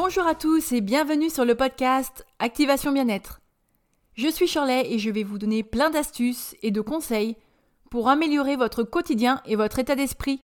[0.00, 3.40] Bonjour à tous et bienvenue sur le podcast Activation Bien-être.
[4.14, 7.36] Je suis Shirley et je vais vous donner plein d'astuces et de conseils
[7.90, 10.38] pour améliorer votre quotidien et votre état d'esprit.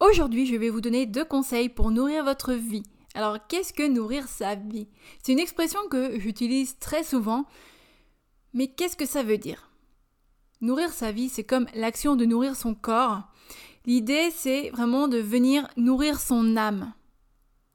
[0.00, 2.82] Aujourd'hui, je vais vous donner deux conseils pour nourrir votre vie.
[3.14, 4.88] Alors, qu'est-ce que nourrir sa vie?
[5.22, 7.46] C'est une expression que j'utilise très souvent,
[8.52, 9.70] mais qu'est-ce que ça veut dire?
[10.60, 13.22] Nourrir sa vie, c'est comme l'action de nourrir son corps.
[13.86, 16.92] L'idée, c'est vraiment de venir nourrir son âme.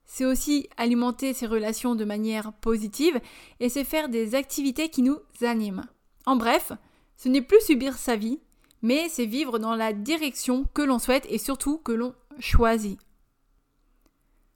[0.05, 3.21] C'est aussi alimenter ses relations de manière positive
[3.59, 5.85] et c'est faire des activités qui nous animent.
[6.25, 6.71] En bref,
[7.15, 8.39] ce n'est plus subir sa vie,
[8.81, 12.99] mais c'est vivre dans la direction que l'on souhaite et surtout que l'on choisit.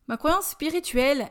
[0.07, 1.29] Ma croyance spirituelle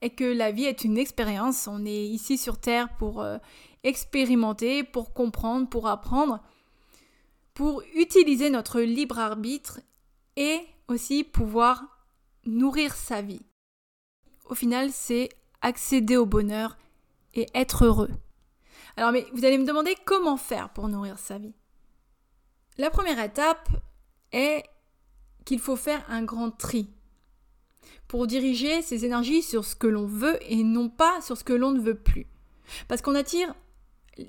[0.00, 1.68] est que la vie est une expérience.
[1.68, 3.36] On est ici sur Terre pour euh,
[3.82, 6.40] expérimenter, pour comprendre, pour apprendre,
[7.58, 9.80] pour utiliser notre libre arbitre
[10.36, 11.82] et aussi pouvoir
[12.46, 13.42] nourrir sa vie.
[14.44, 15.28] Au final, c'est
[15.60, 16.78] accéder au bonheur
[17.34, 18.12] et être heureux.
[18.96, 21.52] Alors, mais vous allez me demander comment faire pour nourrir sa vie.
[22.76, 23.68] La première étape
[24.30, 24.62] est
[25.44, 26.88] qu'il faut faire un grand tri
[28.06, 31.54] pour diriger ses énergies sur ce que l'on veut et non pas sur ce que
[31.54, 32.28] l'on ne veut plus.
[32.86, 33.52] Parce qu'on attire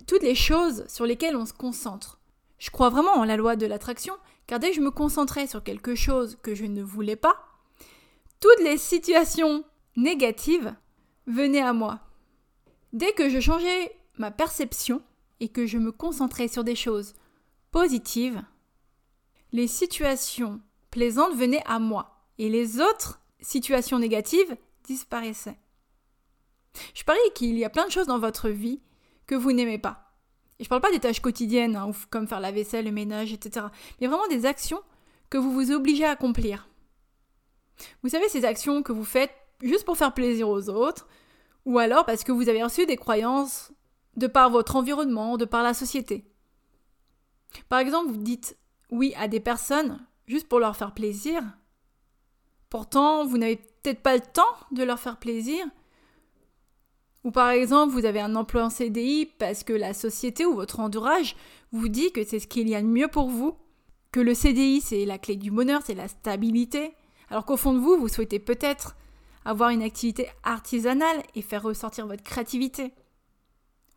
[0.07, 2.18] toutes les choses sur lesquelles on se concentre.
[2.59, 4.13] Je crois vraiment en la loi de l'attraction,
[4.45, 7.35] car dès que je me concentrais sur quelque chose que je ne voulais pas,
[8.39, 9.63] toutes les situations
[9.95, 10.75] négatives
[11.25, 12.01] venaient à moi.
[12.93, 15.01] Dès que je changeais ma perception
[15.39, 17.15] et que je me concentrais sur des choses
[17.71, 18.43] positives,
[19.51, 25.59] les situations plaisantes venaient à moi et les autres situations négatives disparaissaient.
[26.93, 28.81] Je parie qu'il y a plein de choses dans votre vie
[29.27, 30.08] que vous n'aimez pas.
[30.59, 33.67] Et je parle pas des tâches quotidiennes, hein, comme faire la vaisselle, le ménage, etc.
[33.99, 34.81] Mais vraiment des actions
[35.29, 36.67] que vous vous obligez à accomplir.
[38.03, 39.31] Vous savez, ces actions que vous faites
[39.61, 41.07] juste pour faire plaisir aux autres,
[41.65, 43.71] ou alors parce que vous avez reçu des croyances
[44.17, 46.25] de par votre environnement, de par la société.
[47.69, 48.57] Par exemple, vous dites
[48.91, 51.41] oui à des personnes juste pour leur faire plaisir.
[52.69, 55.65] Pourtant, vous n'avez peut-être pas le temps de leur faire plaisir,
[57.23, 60.79] ou par exemple, vous avez un emploi en CDI parce que la société ou votre
[60.79, 61.35] entourage
[61.71, 63.57] vous dit que c'est ce qu'il y a de mieux pour vous,
[64.11, 66.93] que le CDI c'est la clé du bonheur, c'est la stabilité,
[67.29, 68.95] alors qu'au fond de vous, vous souhaitez peut-être
[69.45, 72.93] avoir une activité artisanale et faire ressortir votre créativité.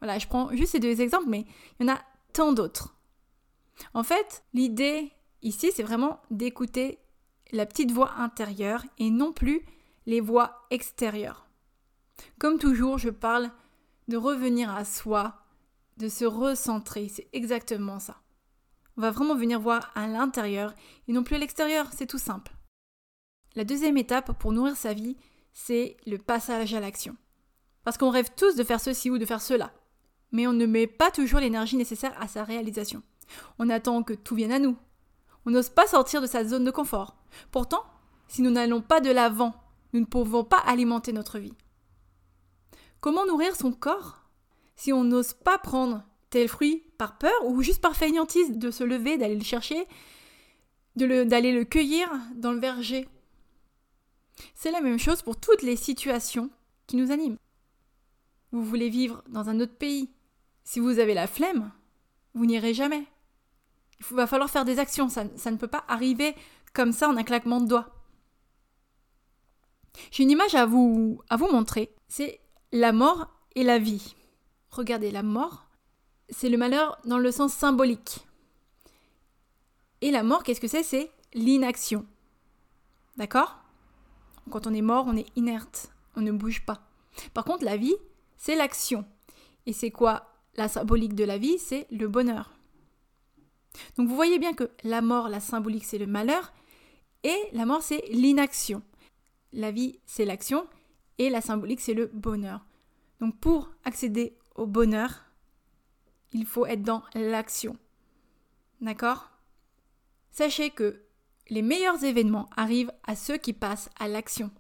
[0.00, 1.44] Voilà, je prends juste ces deux exemples, mais
[1.78, 2.00] il y en a
[2.32, 2.97] tant d'autres.
[3.94, 5.12] En fait, l'idée
[5.43, 6.99] ici, c'est vraiment d'écouter
[7.53, 9.62] la petite voix intérieure et non plus
[10.06, 11.47] les voix extérieures.
[12.39, 13.50] Comme toujours, je parle
[14.09, 15.45] de revenir à soi,
[15.97, 17.09] de se recentrer.
[17.09, 18.21] C'est exactement ça.
[18.97, 20.75] On va vraiment venir voir à l'intérieur
[21.09, 21.87] et non plus à l'extérieur.
[21.93, 22.53] C'est tout simple.
[23.55, 25.17] La deuxième étape pour nourrir sa vie,
[25.53, 27.17] c'est le passage à l'action.
[27.84, 29.73] Parce qu'on rêve tous de faire ceci ou de faire cela.
[30.31, 33.03] Mais on ne met pas toujours l'énergie nécessaire à sa réalisation.
[33.59, 34.77] On attend que tout vienne à nous.
[35.44, 37.17] On n'ose pas sortir de sa zone de confort.
[37.50, 37.84] Pourtant,
[38.29, 39.55] si nous n'allons pas de l'avant,
[39.93, 41.55] nous ne pouvons pas alimenter notre vie.
[43.03, 44.21] Comment nourrir son corps
[44.77, 48.85] si on n'ose pas prendre tel fruit par peur ou juste par fainéantise de se
[48.85, 49.89] lever, d'aller le chercher,
[50.95, 53.09] d'aller le, cueillir dans le verger?
[54.55, 56.49] C'est la même chose pour toutes les situations
[56.87, 57.39] qui nous animent.
[58.53, 60.09] Vous voulez vivre dans un autre pays.
[60.62, 61.73] Si vous avez la flemme,
[62.35, 63.05] vous n'irez jamais.
[63.99, 65.09] Il va falloir faire des actions.
[65.09, 66.37] Ça, ne peut pas arriver
[66.73, 67.97] comme ça en un claquement de doigts.
[70.12, 71.93] J'ai une image à vous, à vous montrer.
[72.72, 74.15] La mort et la vie.
[74.71, 75.66] Regardez, la mort,
[76.31, 78.27] c'est le malheur dans le sens symbolique.
[80.00, 80.82] Et la mort, qu'est-ce que c'est?
[80.82, 82.06] C'est l'inaction.
[83.17, 83.58] D'accord?
[84.50, 86.81] Quand on est mort, on est inerte, on ne bouge pas.
[87.35, 87.94] Par contre, la vie,
[88.38, 89.05] c'est l'action.
[89.67, 90.29] Et c'est quoi?
[90.56, 92.52] La symbolique de la vie C'est le bonheur.
[93.97, 96.52] Donc vous voyez bien que la mort, la symbolique, c'est le malheur,
[97.23, 98.82] et la mort, c'est l'inaction.
[99.52, 100.67] La vie, c'est l'action,
[101.19, 102.64] et la symbolique, c'est le bonheur.
[103.20, 105.25] Donc pour accéder au bonheur,
[106.32, 107.76] il faut être dans l'action.
[108.81, 109.31] D'accord?
[110.31, 111.03] Sachez que
[111.50, 114.50] les meilleurs événements arrivent à ceux qui passent à l'action.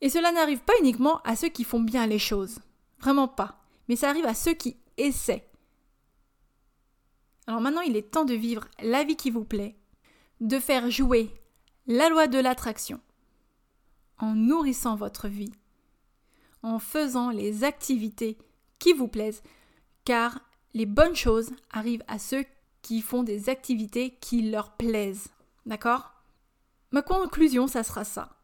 [0.00, 2.58] Et cela n'arrive pas uniquement à ceux qui font bien les choses.
[3.00, 3.60] Vraiment pas.
[3.88, 5.48] Mais ça arrive à ceux qui essaient.
[7.46, 9.76] Alors maintenant, il est temps de vivre la vie qui vous plaît,
[10.40, 11.30] de faire jouer
[11.86, 13.00] la loi de l'attraction
[14.18, 15.52] en nourrissant votre vie,
[16.62, 18.38] en faisant les activités
[18.78, 19.42] qui vous plaisent,
[20.04, 20.40] car
[20.74, 22.44] les bonnes choses arrivent à ceux
[22.82, 25.28] qui font des activités qui leur plaisent.
[25.64, 26.12] D'accord?
[26.92, 28.36] Ma conclusion, ça sera ça.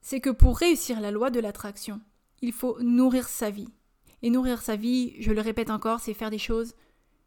[0.00, 2.00] C'est que pour réussir la loi de l'attraction,
[2.42, 3.68] il faut nourrir sa vie.
[4.22, 6.74] Et nourrir sa vie, je le répète encore, c'est faire des choses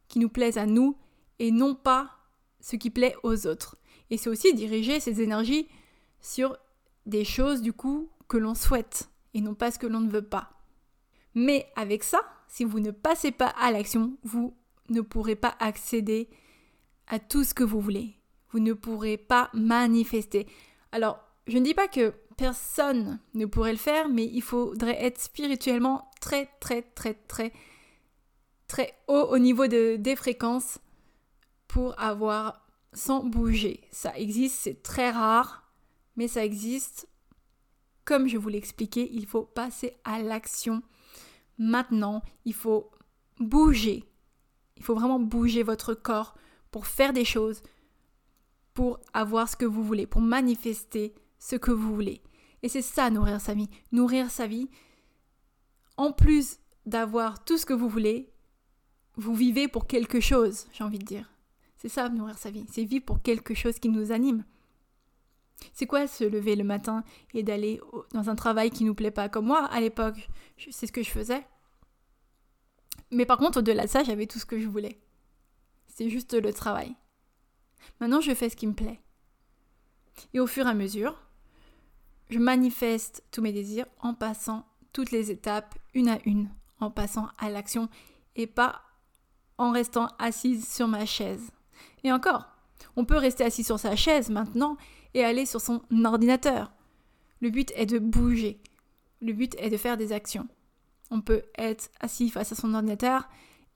[0.08, 0.96] qui nous plaisent à nous
[1.38, 2.10] et non pas
[2.60, 3.76] ce qui plaît aux autres.
[4.10, 5.68] Et c'est aussi diriger ses énergies
[6.20, 6.56] sur
[7.06, 10.22] des choses du coup que l'on souhaite et non pas ce que l'on ne veut
[10.22, 10.50] pas.
[11.34, 14.54] Mais avec ça, si vous ne passez pas à l'action, vous
[14.88, 16.28] ne pourrez pas accéder
[17.06, 18.16] à tout ce que vous voulez.
[18.50, 20.46] Vous ne pourrez pas manifester.
[20.92, 25.20] Alors, je ne dis pas que personne ne pourrait le faire, mais il faudrait être
[25.20, 27.52] spirituellement très, très, très, très,
[28.68, 30.78] très haut au niveau de, des fréquences
[31.68, 33.82] pour avoir sans bouger.
[33.90, 35.65] Ça existe, c'est très rare,
[36.16, 37.08] mais ça existe.
[38.04, 40.82] Comme je vous l'ai expliqué, il faut passer à l'action
[41.58, 42.22] maintenant.
[42.44, 42.90] Il faut
[43.40, 44.04] bouger.
[44.76, 46.36] Il faut vraiment bouger votre corps
[46.70, 47.62] pour faire des choses,
[48.74, 52.22] pour avoir ce que vous voulez, pour manifester ce que vous voulez.
[52.62, 53.68] Et c'est ça, nourrir sa vie.
[53.92, 54.68] Nourrir sa vie,
[55.96, 58.32] en plus d'avoir tout ce que vous voulez,
[59.16, 61.30] vous vivez pour quelque chose, j'ai envie de dire.
[61.78, 62.66] C'est ça, nourrir sa vie.
[62.70, 64.44] C'est vivre pour quelque chose qui nous anime.
[65.72, 67.02] C'est quoi se lever le matin
[67.34, 67.80] et d'aller
[68.12, 70.28] dans un travail qui nous plaît pas Comme moi, à l'époque,
[70.70, 71.46] c'est ce que je faisais.
[73.10, 75.00] Mais par contre, au-delà de ça, j'avais tout ce que je voulais.
[75.86, 76.94] C'est juste le travail.
[78.00, 79.00] Maintenant, je fais ce qui me plaît.
[80.34, 81.20] Et au fur et à mesure,
[82.30, 86.50] je manifeste tous mes désirs en passant toutes les étapes une à une,
[86.80, 87.88] en passant à l'action
[88.34, 88.82] et pas
[89.58, 91.50] en restant assise sur ma chaise.
[92.04, 92.46] Et encore,
[92.96, 94.76] on peut rester assis sur sa chaise maintenant
[95.16, 96.70] et aller sur son ordinateur.
[97.40, 98.60] Le but est de bouger.
[99.22, 100.46] Le but est de faire des actions.
[101.10, 103.26] On peut être assis face à son ordinateur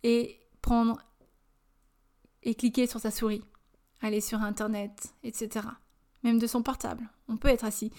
[0.02, 1.00] et prendre
[2.42, 3.42] et cliquer sur sa souris,
[4.02, 5.66] aller sur Internet, etc.
[6.22, 7.08] Même de son portable.
[7.26, 7.90] On peut être assis.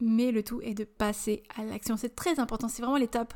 [0.00, 1.96] Mais le tout est de passer à l'action.
[1.96, 2.68] C'est très important.
[2.68, 3.34] C'est vraiment l'étape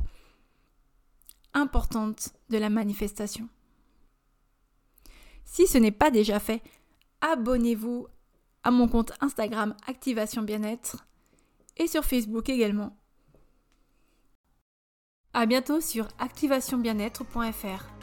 [1.54, 3.48] importante de la manifestation.
[5.44, 6.60] Si ce n'est pas déjà fait,
[7.20, 8.08] abonnez-vous
[8.62, 11.06] à mon compte Instagram Activation Bien-être
[11.76, 12.96] et sur Facebook également.
[15.34, 17.97] A bientôt sur activationbienêtre.fr.